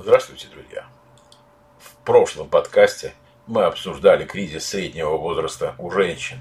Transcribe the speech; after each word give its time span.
Здравствуйте, 0.00 0.46
друзья! 0.46 0.86
В 1.80 2.04
прошлом 2.04 2.48
подкасте 2.48 3.14
мы 3.48 3.64
обсуждали 3.64 4.24
кризис 4.24 4.64
среднего 4.64 5.16
возраста 5.16 5.74
у 5.76 5.90
женщин. 5.90 6.38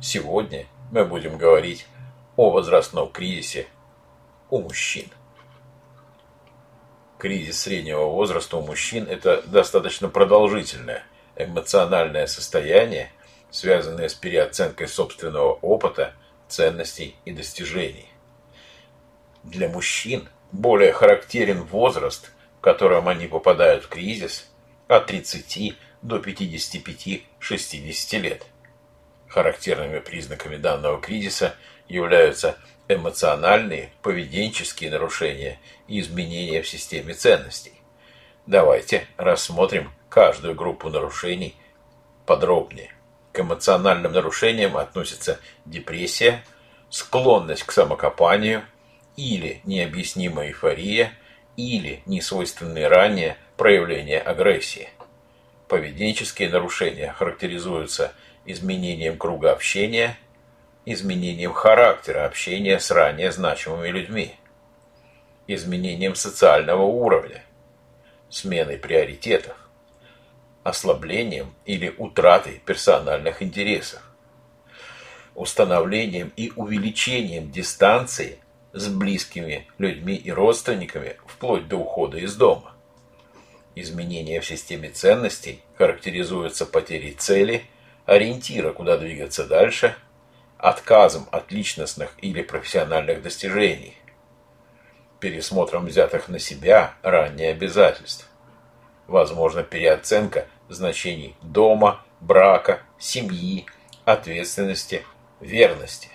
Сегодня 0.00 0.66
мы 0.92 1.04
будем 1.04 1.36
говорить 1.36 1.88
о 2.36 2.50
возрастном 2.50 3.10
кризисе 3.10 3.66
у 4.48 4.60
мужчин. 4.60 5.06
Кризис 7.18 7.62
среднего 7.62 8.04
возраста 8.04 8.58
у 8.58 8.62
мужчин– 8.62 9.08
это 9.10 9.42
достаточно 9.42 10.08
продолжительное 10.08 11.02
эмоциональное 11.34 12.28
состояние, 12.28 13.10
связанное 13.50 14.08
с 14.08 14.14
переоценкой 14.14 14.86
собственного 14.86 15.54
опыта, 15.54 16.14
ценностей 16.46 17.16
и 17.24 17.32
достижений. 17.32 18.08
Для 19.42 19.68
мужчин 19.68 20.28
более 20.52 20.92
характерен 20.92 21.64
возраст, 21.64 22.30
котором 22.64 23.08
они 23.08 23.26
попадают 23.26 23.84
в 23.84 23.88
кризис 23.88 24.50
от 24.88 25.04
30 25.04 25.76
до 26.00 26.16
55-60 26.16 28.18
лет. 28.20 28.46
Характерными 29.28 29.98
признаками 29.98 30.56
данного 30.56 30.98
кризиса 30.98 31.56
являются 31.88 32.56
эмоциональные, 32.88 33.92
поведенческие 34.00 34.90
нарушения 34.90 35.60
и 35.88 36.00
изменения 36.00 36.62
в 36.62 36.68
системе 36.68 37.12
ценностей. 37.12 37.74
Давайте 38.46 39.06
рассмотрим 39.18 39.92
каждую 40.08 40.54
группу 40.54 40.88
нарушений 40.88 41.54
подробнее. 42.24 42.94
К 43.32 43.40
эмоциональным 43.40 44.12
нарушениям 44.12 44.78
относятся 44.78 45.38
депрессия, 45.66 46.42
склонность 46.88 47.64
к 47.64 47.72
самокопанию 47.72 48.64
или 49.16 49.60
необъяснимая 49.64 50.48
эйфория– 50.48 51.12
или 51.56 52.02
несвойственные 52.06 52.88
ранее 52.88 53.36
проявления 53.56 54.18
агрессии. 54.18 54.88
Поведенческие 55.68 56.48
нарушения 56.50 57.12
характеризуются 57.12 58.12
изменением 58.44 59.16
круга 59.16 59.52
общения, 59.52 60.18
изменением 60.84 61.52
характера 61.52 62.26
общения 62.26 62.78
с 62.78 62.90
ранее 62.90 63.32
значимыми 63.32 63.88
людьми, 63.88 64.34
изменением 65.46 66.14
социального 66.14 66.82
уровня, 66.82 67.42
сменой 68.28 68.76
приоритетов, 68.76 69.56
ослаблением 70.62 71.54
или 71.64 71.94
утратой 71.96 72.60
персональных 72.64 73.42
интересов, 73.42 74.02
установлением 75.34 76.32
и 76.36 76.52
увеличением 76.56 77.50
дистанции 77.50 78.38
с 78.74 78.88
близкими 78.88 79.66
людьми 79.78 80.16
и 80.16 80.32
родственниками 80.32 81.16
вплоть 81.26 81.68
до 81.68 81.76
ухода 81.76 82.18
из 82.18 82.34
дома. 82.34 82.74
Изменения 83.76 84.40
в 84.40 84.46
системе 84.46 84.90
ценностей 84.90 85.62
характеризуются 85.78 86.66
потерей 86.66 87.12
цели, 87.12 87.64
ориентира, 88.04 88.72
куда 88.72 88.98
двигаться 88.98 89.46
дальше, 89.46 89.96
отказом 90.58 91.28
от 91.30 91.52
личностных 91.52 92.10
или 92.18 92.42
профессиональных 92.42 93.22
достижений, 93.22 93.96
пересмотром 95.20 95.86
взятых 95.86 96.28
на 96.28 96.38
себя 96.38 96.94
ранее 97.02 97.50
обязательств, 97.50 98.28
возможно 99.06 99.62
переоценка 99.62 100.48
значений 100.68 101.36
дома, 101.42 102.04
брака, 102.20 102.82
семьи, 102.98 103.66
ответственности, 104.04 105.04
верности. 105.40 106.08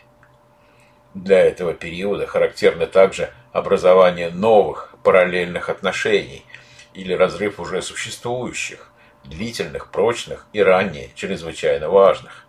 Для 1.16 1.40
этого 1.40 1.74
периода 1.74 2.28
характерно 2.28 2.86
также 2.86 3.34
образование 3.52 4.30
новых 4.30 4.94
параллельных 5.04 5.70
отношений 5.70 6.46
или 6.94 7.14
разрыв 7.14 7.60
уже 7.60 7.82
существующих, 7.82 8.92
длительных, 9.24 9.90
прочных 9.90 10.46
и 10.54 10.62
ранее 10.62 11.10
чрезвычайно 11.16 11.90
важных. 11.90 12.46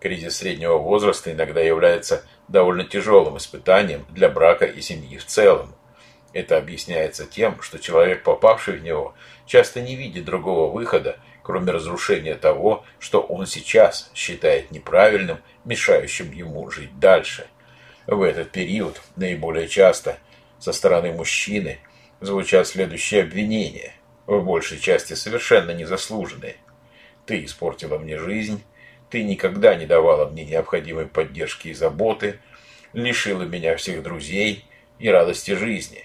Кризис 0.00 0.38
среднего 0.38 0.78
возраста 0.78 1.32
иногда 1.32 1.60
является 1.60 2.24
довольно 2.48 2.82
тяжелым 2.84 3.36
испытанием 3.36 4.04
для 4.08 4.28
брака 4.28 4.64
и 4.64 4.80
семьи 4.80 5.16
в 5.16 5.24
целом. 5.24 5.72
Это 6.32 6.58
объясняется 6.58 7.24
тем, 7.24 7.62
что 7.62 7.78
человек, 7.78 8.24
попавший 8.24 8.78
в 8.78 8.82
него, 8.82 9.14
часто 9.46 9.80
не 9.80 9.94
видит 9.94 10.24
другого 10.24 10.72
выхода, 10.72 11.18
кроме 11.42 11.70
разрушения 11.70 12.34
того, 12.34 12.84
что 12.98 13.20
он 13.20 13.46
сейчас 13.46 14.10
считает 14.12 14.72
неправильным, 14.72 15.38
мешающим 15.64 16.32
ему 16.32 16.68
жить 16.68 16.98
дальше– 16.98 17.46
в 18.06 18.22
этот 18.22 18.52
период 18.52 19.00
наиболее 19.16 19.68
часто 19.68 20.18
со 20.58 20.72
стороны 20.72 21.12
мужчины 21.12 21.78
звучат 22.20 22.66
следующие 22.66 23.22
обвинения, 23.22 23.92
в 24.26 24.40
большей 24.42 24.78
части 24.78 25.14
совершенно 25.14 25.72
незаслуженные. 25.72 26.56
Ты 27.26 27.44
испортила 27.44 27.98
мне 27.98 28.18
жизнь, 28.18 28.62
ты 29.10 29.22
никогда 29.22 29.74
не 29.74 29.86
давала 29.86 30.28
мне 30.28 30.44
необходимой 30.44 31.06
поддержки 31.06 31.68
и 31.68 31.74
заботы, 31.74 32.40
лишила 32.92 33.42
меня 33.42 33.76
всех 33.76 34.02
друзей 34.02 34.64
и 34.98 35.08
радости 35.08 35.52
жизни. 35.52 36.04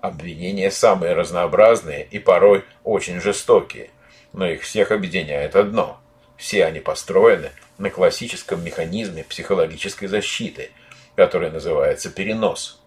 Обвинения 0.00 0.70
самые 0.70 1.12
разнообразные 1.12 2.06
и 2.10 2.18
порой 2.18 2.64
очень 2.82 3.20
жестокие, 3.20 3.90
но 4.32 4.46
их 4.48 4.62
всех 4.62 4.90
объединяет 4.90 5.54
одно. 5.54 6.01
Все 6.42 6.64
они 6.64 6.80
построены 6.80 7.52
на 7.78 7.88
классическом 7.88 8.64
механизме 8.64 9.22
психологической 9.22 10.08
защиты, 10.08 10.72
который 11.14 11.52
называется 11.52 12.10
перенос. 12.10 12.82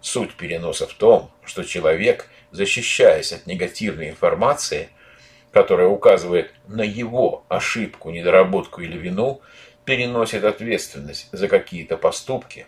Суть 0.00 0.34
переноса 0.36 0.86
в 0.86 0.94
том, 0.94 1.30
что 1.44 1.64
человек, 1.64 2.30
защищаясь 2.50 3.34
от 3.34 3.46
негативной 3.46 4.08
информации, 4.08 4.88
которая 5.52 5.88
указывает 5.88 6.50
на 6.66 6.80
его 6.80 7.44
ошибку, 7.50 8.08
недоработку 8.08 8.80
или 8.80 8.96
вину, 8.96 9.42
переносит 9.84 10.42
ответственность 10.42 11.28
за 11.30 11.48
какие-то 11.48 11.98
поступки 11.98 12.66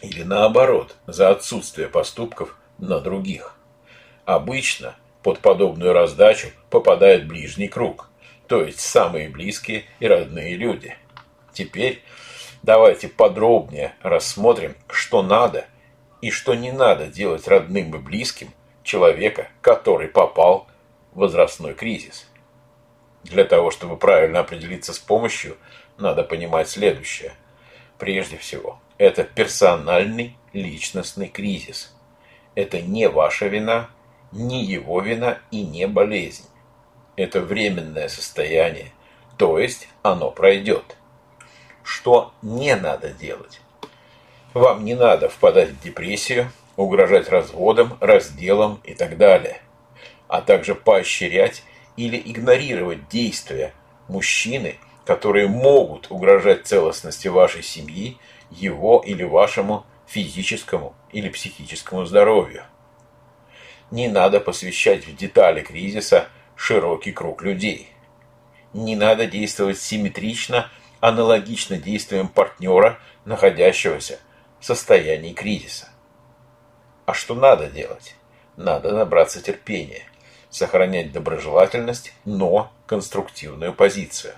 или 0.00 0.24
наоборот, 0.24 0.96
за 1.06 1.30
отсутствие 1.30 1.86
поступков 1.86 2.56
на 2.78 2.98
других. 2.98 3.54
Обычно 4.24 4.96
под 5.22 5.38
подобную 5.38 5.92
раздачу 5.92 6.48
попадает 6.68 7.28
ближний 7.28 7.68
круг– 7.68 8.08
то 8.52 8.62
есть 8.62 8.80
самые 8.80 9.30
близкие 9.30 9.86
и 9.98 10.06
родные 10.06 10.56
люди. 10.56 10.94
Теперь 11.54 12.02
давайте 12.62 13.08
подробнее 13.08 13.94
рассмотрим, 14.02 14.76
что 14.90 15.22
надо 15.22 15.64
и 16.20 16.30
что 16.30 16.52
не 16.52 16.70
надо 16.70 17.06
делать 17.06 17.48
родным 17.48 17.96
и 17.96 17.98
близким 17.98 18.52
человека, 18.82 19.48
который 19.62 20.08
попал 20.08 20.66
в 21.12 21.20
возрастной 21.20 21.72
кризис. 21.72 22.28
Для 23.24 23.44
того, 23.44 23.70
чтобы 23.70 23.96
правильно 23.96 24.40
определиться 24.40 24.92
с 24.92 24.98
помощью, 24.98 25.56
надо 25.96 26.22
понимать 26.22 26.68
следующее. 26.68 27.32
Прежде 27.96 28.36
всего, 28.36 28.78
это 28.98 29.24
персональный 29.24 30.36
личностный 30.52 31.28
кризис. 31.28 31.96
Это 32.54 32.82
не 32.82 33.08
ваша 33.08 33.46
вина, 33.46 33.88
не 34.30 34.62
его 34.62 35.00
вина 35.00 35.38
и 35.50 35.64
не 35.64 35.86
болезнь 35.86 36.44
это 37.16 37.40
временное 37.40 38.08
состояние, 38.08 38.92
то 39.36 39.58
есть 39.58 39.88
оно 40.02 40.30
пройдет. 40.30 40.96
Что 41.82 42.32
не 42.42 42.76
надо 42.76 43.10
делать? 43.10 43.60
Вам 44.54 44.84
не 44.84 44.94
надо 44.94 45.28
впадать 45.28 45.70
в 45.70 45.82
депрессию, 45.82 46.50
угрожать 46.76 47.28
разводом, 47.28 47.96
разделом 48.00 48.80
и 48.84 48.94
так 48.94 49.16
далее, 49.16 49.60
а 50.28 50.40
также 50.40 50.74
поощрять 50.74 51.64
или 51.96 52.20
игнорировать 52.24 53.08
действия 53.08 53.74
мужчины, 54.08 54.78
которые 55.04 55.48
могут 55.48 56.10
угрожать 56.10 56.66
целостности 56.66 57.28
вашей 57.28 57.62
семьи, 57.62 58.18
его 58.50 59.02
или 59.04 59.24
вашему 59.24 59.84
физическому 60.06 60.94
или 61.12 61.28
психическому 61.28 62.04
здоровью. 62.04 62.64
Не 63.90 64.08
надо 64.08 64.40
посвящать 64.40 65.06
в 65.06 65.16
детали 65.16 65.62
кризиса 65.62 66.28
широкий 66.62 67.10
круг 67.10 67.42
людей. 67.42 67.88
Не 68.72 68.94
надо 68.94 69.26
действовать 69.26 69.80
симметрично, 69.80 70.70
аналогично 71.00 71.76
действиям 71.76 72.28
партнера, 72.28 73.00
находящегося 73.24 74.20
в 74.60 74.64
состоянии 74.64 75.32
кризиса. 75.32 75.88
А 77.04 77.14
что 77.14 77.34
надо 77.34 77.66
делать? 77.68 78.14
Надо 78.56 78.92
набраться 78.92 79.42
терпения, 79.42 80.04
сохранять 80.50 81.10
доброжелательность, 81.10 82.14
но 82.24 82.72
конструктивную 82.86 83.74
позицию. 83.74 84.34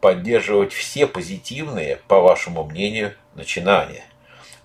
Поддерживать 0.00 0.72
все 0.72 1.08
позитивные, 1.08 1.96
по 2.06 2.20
вашему 2.20 2.62
мнению, 2.62 3.14
начинания. 3.34 4.04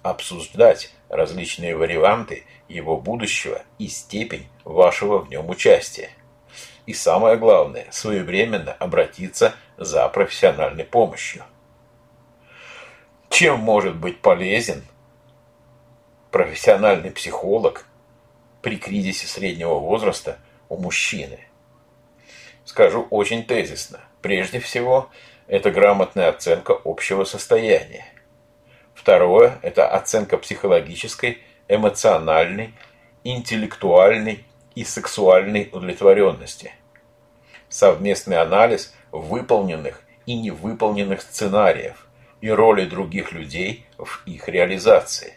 Обсуждать 0.03 0.93
различные 1.09 1.75
варианты 1.75 2.43
его 2.67 2.97
будущего 2.97 3.63
и 3.79 3.87
степень 3.87 4.47
вашего 4.63 5.17
в 5.17 5.29
нем 5.31 5.49
участия 5.49 6.11
и 6.85 6.93
самое 6.93 7.37
главное, 7.37 7.87
своевременно 7.91 8.73
обратиться 8.73 9.53
за 9.77 10.07
профессиональной 10.09 10.83
помощью. 10.83 11.43
Чем 13.29 13.59
может 13.59 13.95
быть 13.95 14.21
полезен 14.21 14.83
профессиональный 16.31 17.11
психолог 17.11 17.85
при 18.61 18.77
кризисе 18.77 19.27
среднего 19.27 19.75
возраста 19.75 20.37
у 20.69 20.77
мужчины? 20.77 21.39
Скажу 22.65 23.07
очень 23.09 23.43
тезисно. 23.45 23.99
Прежде 24.21 24.59
всего, 24.59 25.09
это 25.47 25.71
грамотная 25.71 26.29
оценка 26.29 26.77
общего 26.83 27.23
состояния. 27.23 28.05
Второе– 28.93 29.59
это 29.61 29.87
оценка 29.89 30.37
психологической, 30.37 31.39
эмоциональной, 31.67 32.73
интеллектуальной 33.23 34.45
и 34.75 34.83
сексуальной 34.83 35.69
удовлетворенности. 35.71 36.73
Совместный 37.69 38.37
анализ 38.37 38.93
выполненных 39.11 40.01
и 40.25 40.35
невыполненных 40.35 41.21
сценариев 41.21 42.07
и 42.41 42.49
роли 42.49 42.85
других 42.85 43.31
людей 43.31 43.85
в 43.97 44.21
их 44.25 44.47
реализации. 44.47 45.35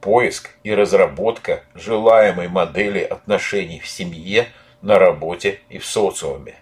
Поиск 0.00 0.50
и 0.62 0.74
разработка 0.74 1.64
желаемой 1.74 2.48
модели 2.48 3.00
отношений 3.00 3.80
в 3.80 3.86
семье, 3.86 4.48
на 4.82 4.98
работе 4.98 5.60
и 5.68 5.78
в 5.78 5.86
социуме. 5.86 6.56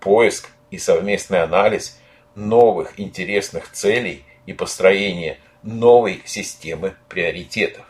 Поиск 0.00 0.50
и 0.70 0.78
совместный 0.78 1.42
анализ 1.42 2.00
новых 2.34 2.98
интересных 2.98 3.70
целей 3.70 4.24
и 4.46 4.52
построение 4.52 5.38
новой 5.62 6.22
системы 6.24 6.96
приоритетов. 7.08 7.86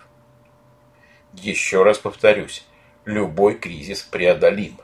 Еще 1.32 1.82
раз 1.82 1.98
повторюсь, 1.98 2.66
любой 3.04 3.54
кризис 3.54 4.02
преодолим. 4.02 4.78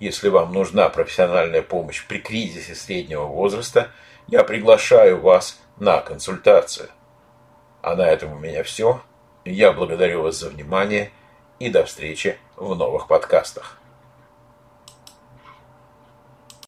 Если 0.00 0.28
вам 0.28 0.52
нужна 0.52 0.88
профессиональная 0.88 1.62
помощь 1.62 2.04
при 2.06 2.18
кризисе 2.18 2.74
среднего 2.74 3.24
возраста, 3.24 3.90
я 4.26 4.44
приглашаю 4.44 5.20
вас 5.20 5.60
на 5.78 6.00
консультацию. 6.00 6.88
А 7.82 7.94
на 7.96 8.02
этом 8.02 8.32
у 8.32 8.38
меня 8.38 8.62
все. 8.62 9.00
Я 9.44 9.72
благодарю 9.72 10.22
вас 10.22 10.38
за 10.38 10.48
внимание 10.48 11.10
и 11.58 11.68
до 11.68 11.84
встречи 11.84 12.38
в 12.56 12.74
новых 12.74 13.08
подкастах. 13.08 13.78